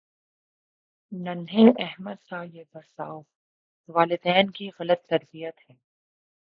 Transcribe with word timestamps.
ننھے 1.11 1.65
احمد 1.79 2.23
کا 2.29 2.41
یہ 2.45 2.63
برتا 2.73 3.09
والدین 3.89 4.49
کی 4.51 4.69
غلط 4.79 5.05
تربیت 5.05 5.69
ہے 5.69 5.75